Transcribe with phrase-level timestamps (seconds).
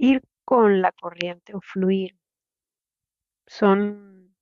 [0.00, 2.16] ir con la corriente o fluir
[3.46, 4.34] son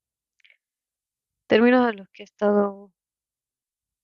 [1.48, 2.92] términos de los que he estado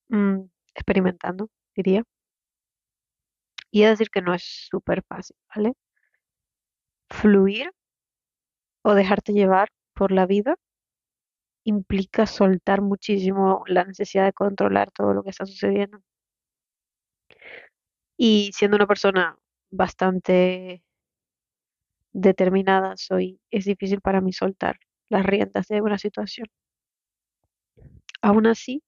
[0.08, 0.40] mm,
[0.74, 2.02] experimentando, diría.
[3.70, 5.74] Y de decir que no es súper fácil, ¿vale?
[7.08, 7.70] Fluir
[8.82, 10.56] o dejarte llevar por la vida
[11.64, 16.00] implica soltar muchísimo la necesidad de controlar todo lo que está sucediendo.
[18.16, 19.36] Y siendo una persona
[19.70, 20.84] bastante
[22.14, 24.78] determinada soy, es difícil para mí soltar
[25.10, 26.46] las riendas de una situación.
[28.22, 28.82] Aún así,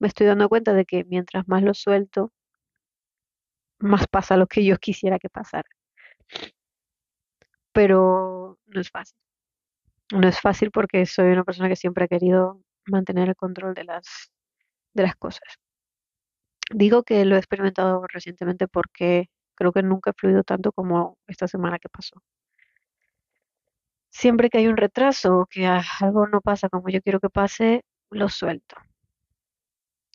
[0.00, 2.32] me estoy dando cuenta de que mientras más lo suelto,
[3.78, 5.68] más pasa lo que yo quisiera que pasara.
[7.72, 9.18] Pero no es fácil.
[10.12, 13.84] No es fácil porque soy una persona que siempre ha querido mantener el control de
[13.84, 14.30] las,
[14.94, 15.42] de las cosas.
[16.70, 21.48] Digo que lo he experimentado recientemente porque creo que nunca he fluido tanto como esta
[21.48, 22.22] semana que pasó.
[24.18, 27.84] Siempre que hay un retraso o que algo no pasa como yo quiero que pase,
[28.10, 28.76] lo suelto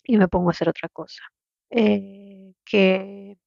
[0.03, 1.22] y me pongo a hacer otra cosa.
[1.69, 3.38] Eh, que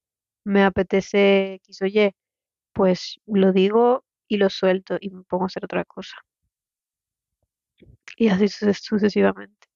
[0.45, 2.13] me apetece X o Y,
[2.73, 6.17] pues lo digo y lo suelto y me pongo a hacer otra cosa.
[8.17, 9.69] Y así suce- sucesivamente.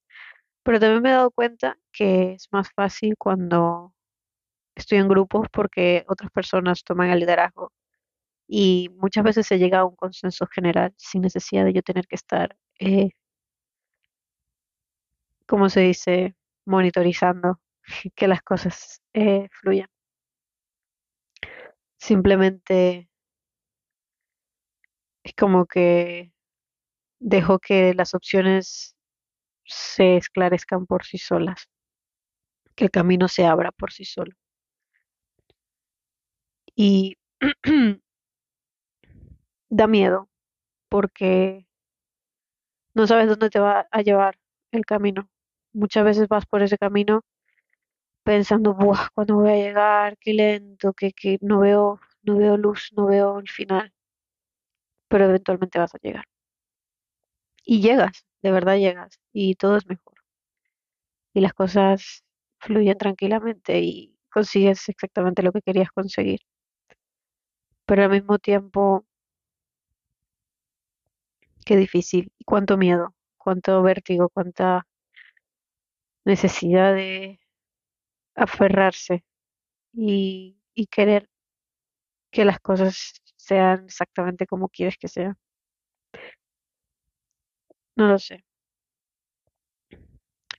[0.63, 3.93] Pero también me he dado cuenta que es más fácil cuando
[4.75, 7.73] estoy en grupos porque otras personas toman el liderazgo
[8.47, 12.15] y muchas veces se llega a un consenso general sin necesidad de yo tener que
[12.15, 13.09] estar, eh,
[15.47, 17.59] como se dice, monitorizando
[18.15, 19.87] que las cosas eh, fluyan.
[21.99, 23.07] Simplemente
[25.23, 26.31] es como que
[27.19, 28.95] dejo que las opciones
[29.65, 31.69] se esclarezcan por sí solas,
[32.75, 34.33] que el camino se abra por sí solo.
[36.75, 37.17] Y
[39.69, 40.29] da miedo
[40.89, 41.67] porque
[42.93, 44.37] no sabes dónde te va a llevar
[44.71, 45.29] el camino.
[45.73, 47.21] Muchas veces vas por ese camino
[48.23, 50.17] pensando, Buah, ¿cuándo voy a llegar?
[50.19, 53.91] Qué lento, que, que no veo, no veo luz, no veo el final,
[55.09, 56.25] pero eventualmente vas a llegar.
[57.65, 60.15] Y llegas, de verdad llegas, y todo es mejor.
[61.33, 62.25] Y las cosas
[62.59, 66.41] fluyen tranquilamente y consigues exactamente lo que querías conseguir.
[67.87, 69.06] Pero al mismo tiempo,
[71.67, 74.87] qué difícil, y cuánto miedo, cuánto vértigo, cuánta
[76.25, 77.39] necesidad de
[78.35, 79.25] aferrarse
[79.93, 80.55] y,
[80.91, 81.29] querer
[82.31, 85.35] que las cosas sean exactamente como quieres que sean.
[87.97, 88.45] No lo sé.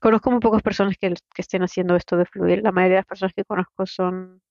[0.01, 2.63] Conozco muy pocas personas que, que estén haciendo esto de fluir.
[2.63, 4.43] La mayoría de las personas que conozco son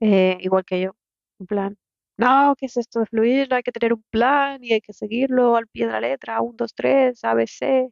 [0.00, 0.96] eh, igual que yo.
[1.38, 1.78] En plan,
[2.22, 3.52] no, ¿qué es esto de fluir?
[3.54, 6.40] Hay que tener un plan y hay que seguirlo al pie de la letra.
[6.40, 7.90] Un, dos, tres, A, B, C.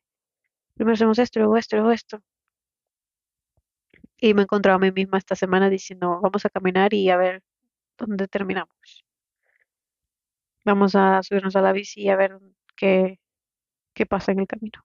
[0.74, 2.22] Primero hacemos esto, luego esto, luego esto.
[4.19, 7.16] Y me he encontrado a mí misma esta semana diciendo, vamos a caminar y a
[7.16, 7.42] ver
[7.98, 9.04] dónde terminamos.
[10.64, 12.38] Vamos a subirnos a la bici y a ver
[12.76, 13.19] qué,
[13.94, 14.80] qué pasa en el camino.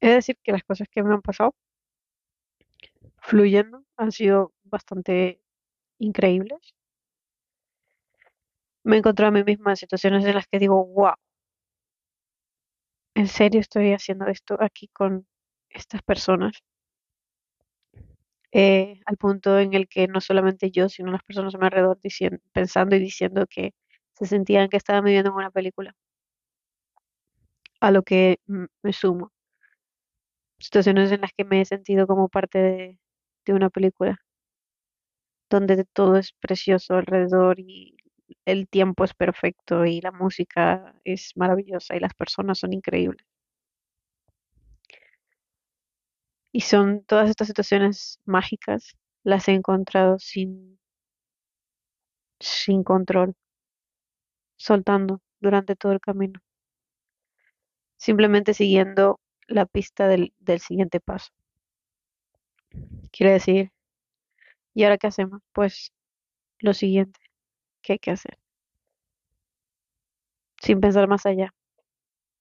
[0.00, 1.54] Es decir, que las cosas que me han pasado
[3.18, 5.40] fluyendo han sido bastante
[5.98, 6.74] increíbles.
[8.90, 11.14] Me he encontrado a mí misma en situaciones en las que digo, wow,
[13.14, 15.28] ¿en serio estoy haciendo esto aquí con
[15.68, 16.54] estas personas?
[18.52, 22.00] Eh, al punto en el que no solamente yo, sino las personas a mi alrededor
[22.00, 23.74] diciendo, pensando y diciendo que
[24.14, 25.94] se sentían que estaban viviendo en una película.
[27.80, 28.38] A lo que
[28.82, 29.30] me sumo.
[30.60, 32.98] Situaciones en las que me he sentido como parte de,
[33.46, 34.16] de una película,
[35.50, 37.99] donde todo es precioso alrededor y
[38.44, 43.26] el tiempo es perfecto y la música es maravillosa y las personas son increíbles.
[46.52, 50.78] Y son todas estas situaciones mágicas, las he encontrado sin,
[52.40, 53.34] sin control,
[54.56, 56.40] soltando durante todo el camino,
[57.96, 61.30] simplemente siguiendo la pista del, del siguiente paso.
[63.12, 63.70] Quiere decir,
[64.74, 65.40] ¿y ahora qué hacemos?
[65.52, 65.92] Pues
[66.60, 67.19] lo siguiente
[67.82, 68.38] que hay que hacer,
[70.62, 71.52] sin pensar más allá.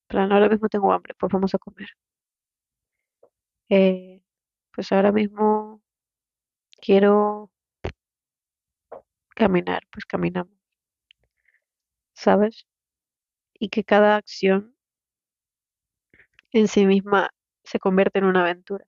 [0.07, 1.89] Plan, ahora mismo tengo hambre, pues vamos a comer.
[3.69, 4.21] Eh,
[4.73, 5.81] pues ahora mismo
[6.81, 7.51] quiero
[9.35, 10.53] caminar, pues caminamos,
[12.13, 12.67] ¿sabes?
[13.59, 14.75] Y que cada acción
[16.51, 17.31] en sí misma
[17.63, 18.85] se convierte en una aventura.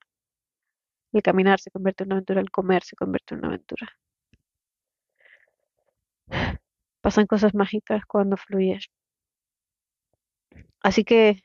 [1.14, 3.88] El caminar se convierte en una aventura, el comer se convierte en una aventura.
[7.02, 8.90] Pasan cosas mágicas cuando fluyes.
[10.82, 11.44] Así que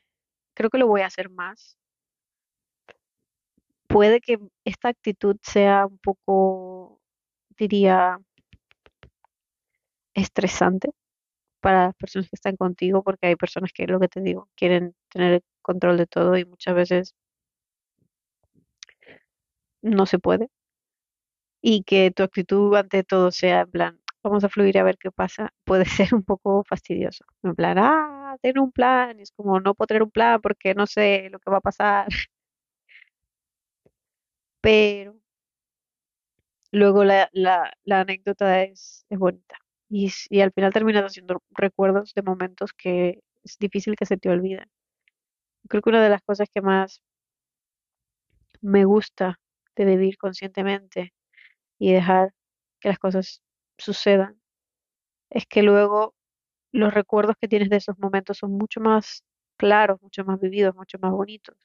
[0.54, 1.78] creo que lo voy a hacer más.
[3.88, 7.00] Puede que esta actitud sea un poco,
[7.58, 8.18] diría,
[10.14, 10.90] estresante
[11.60, 14.94] para las personas que están contigo, porque hay personas que, lo que te digo, quieren
[15.10, 17.14] tener el control de todo y muchas veces
[19.82, 20.48] no se puede.
[21.60, 25.10] Y que tu actitud ante todo sea en plan, vamos a fluir a ver qué
[25.10, 27.24] pasa, puede ser un poco fastidioso.
[27.42, 30.74] En plan, ah, ten un plan, y es como, no puedo tener un plan porque
[30.74, 32.08] no sé lo que va a pasar,
[34.60, 35.16] pero
[36.72, 39.58] luego la, la, la anécdota es, es bonita.
[39.88, 44.28] Y, y al final terminas haciendo recuerdos de momentos que es difícil que se te
[44.30, 44.68] olviden.
[45.68, 47.02] Creo que una de las cosas que más
[48.60, 49.40] me gusta
[49.76, 51.12] de vivir conscientemente
[51.78, 52.34] y dejar
[52.80, 53.42] que las cosas
[53.78, 54.40] sucedan
[55.30, 56.14] es que luego
[56.72, 59.24] los recuerdos que tienes de esos momentos son mucho más
[59.56, 61.56] claros, mucho más vividos, mucho más bonitos.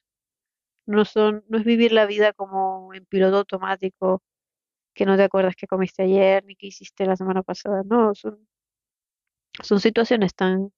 [0.86, 4.22] No son, no es vivir la vida como en piloto automático,
[4.94, 7.82] que no te acuerdas qué comiste ayer ni qué hiciste la semana pasada.
[7.84, 8.48] No, son,
[9.62, 10.72] son situaciones tan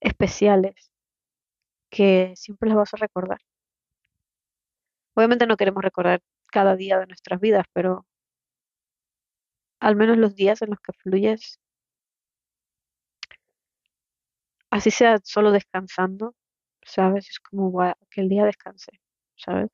[0.00, 0.92] especiales
[1.90, 3.40] que siempre las vas a recordar.
[5.14, 6.20] Obviamente no queremos recordar
[6.52, 8.06] cada día de nuestras vidas, pero
[9.80, 11.60] al menos los días en los que fluyes,
[14.70, 16.34] así sea solo descansando,
[16.82, 17.28] ¿sabes?
[17.30, 18.92] Es como "Guau, que el día descanse,
[19.36, 19.70] ¿sabes?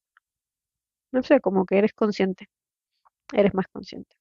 [1.12, 2.48] No sé, como que eres consciente,
[3.32, 4.16] eres más consciente.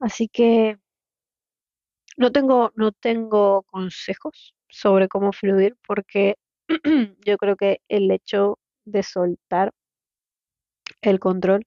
[0.00, 0.78] Así que
[2.16, 6.36] no tengo, no tengo consejos sobre cómo fluir porque
[7.24, 9.72] yo creo que el hecho de soltar
[11.02, 11.66] el control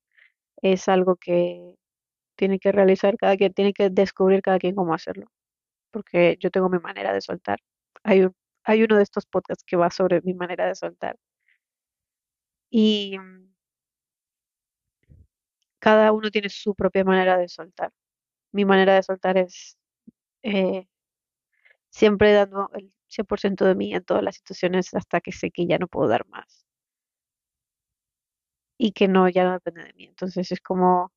[0.61, 1.75] es algo que
[2.37, 5.27] tiene que realizar cada quien, tiene que descubrir cada quien cómo hacerlo,
[5.91, 7.59] porque yo tengo mi manera de soltar.
[8.03, 8.27] Hay
[8.65, 11.17] hay uno de estos podcasts que va sobre mi manera de soltar
[12.71, 13.51] y mm,
[15.79, 17.91] cada uno tiene su propia manera de soltar.
[18.53, 19.77] Mi manera de soltar es
[20.43, 20.87] eh,
[21.89, 25.77] siempre dando el 100% de mí en todas las situaciones hasta que sé que ya
[25.77, 26.65] no puedo dar más
[28.81, 30.05] y que no, ya no depende de mí.
[30.05, 31.11] Entonces es como,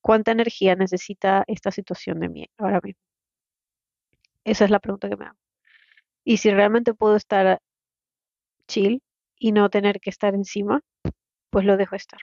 [0.00, 3.02] ¿cuánta energía necesita esta situación de mí ahora mismo?
[4.44, 5.38] Esa es la pregunta que me hago.
[6.24, 7.60] Y si realmente puedo estar
[8.68, 9.02] chill
[9.36, 10.82] y no tener que estar encima,
[11.50, 12.20] pues lo dejo estar.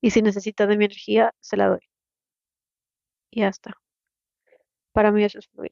[0.00, 1.80] Y si necesita de mi energía, se la doy.
[3.30, 3.74] Y ya está.
[4.92, 5.70] Para mí eso es fluir.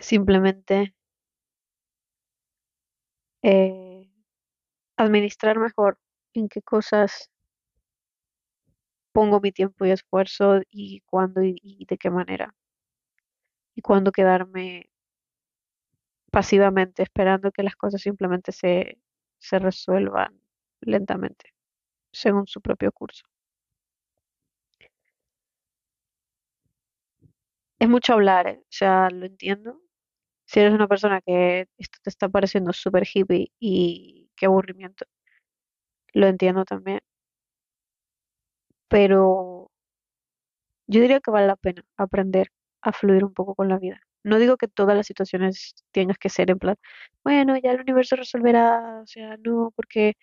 [0.00, 0.94] Simplemente
[3.42, 3.85] eh,
[4.96, 5.98] administrar mejor
[6.34, 7.30] en qué cosas
[9.12, 12.54] pongo mi tiempo y esfuerzo y cuándo y, de qué manera.
[13.74, 14.90] Y cuándo quedarme
[16.30, 18.98] pasivamente esperando que las cosas simplemente se,
[19.38, 20.40] se resuelvan
[20.80, 21.54] lentamente,
[22.12, 23.24] según su propio curso.
[27.78, 28.58] Es mucho hablar, ¿eh?
[28.62, 29.80] O sea, lo entiendo.
[30.46, 35.06] Si eres una persona que esto te está pareciendo súper hippie y qué aburrimiento,
[36.14, 37.00] lo entiendo también.
[38.92, 39.22] Pero
[40.86, 42.50] yo diría que vale la pena aprender
[42.82, 44.00] a fluir un poco con la vida.
[44.24, 46.76] No digo que todas las situaciones tengas que ser en plan,
[47.24, 50.14] bueno, ya el universo resolverá, o sea, no, porque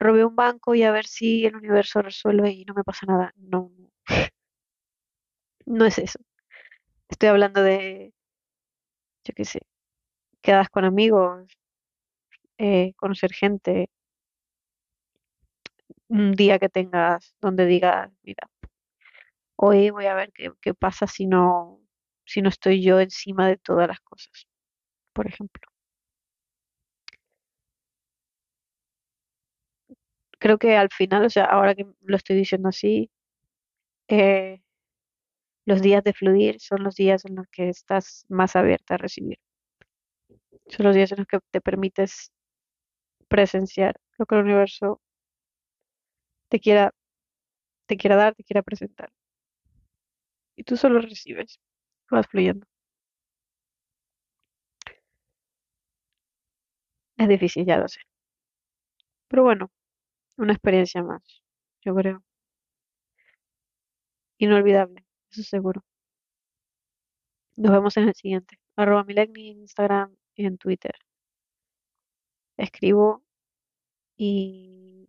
[0.00, 3.32] robé un banco y a ver si el universo resuelve y no me pasa nada.
[3.36, 3.70] No,
[5.66, 6.18] no, es eso.
[7.10, 8.14] Estoy hablando de,
[9.24, 9.60] yo qué sé,
[10.42, 11.48] quedas con amigos,
[12.58, 13.90] eh, conocer gente,
[16.08, 18.48] un día que tengas donde digas, mira,
[19.56, 21.80] hoy voy a ver qué, qué pasa si no,
[22.26, 24.46] si no estoy yo encima de todas las cosas,
[25.14, 25.62] por ejemplo.
[30.38, 33.10] Creo que al final, o sea, ahora que lo estoy diciendo así,
[34.08, 34.62] eh,
[35.64, 39.38] los días de fluir son los días en los que estás más abierta a recibir.
[40.66, 42.32] Son los días en los que te permites
[43.32, 45.00] presenciar lo que el universo
[46.48, 46.92] te quiera,
[47.86, 49.10] te quiera dar, te quiera presentar.
[50.56, 51.60] Y tú solo recibes,
[52.10, 52.66] vas fluyendo.
[57.16, 58.00] Es difícil, ya lo sé.
[59.28, 59.70] Pero bueno,
[60.38, 61.22] una experiencia más,
[61.82, 62.22] yo creo.
[64.38, 65.82] Inolvidable, eso seguro.
[67.56, 68.58] Nos vemos en el siguiente.
[68.76, 70.94] Arroba Milegni en Instagram y en Twitter
[72.56, 73.22] escribo
[74.16, 75.08] y,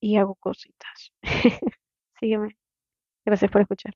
[0.00, 1.12] y hago cositas.
[2.20, 2.56] Sígueme.
[3.26, 3.94] Gracias por escuchar.